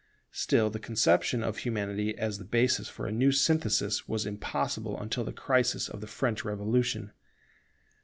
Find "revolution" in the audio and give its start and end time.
6.43-7.11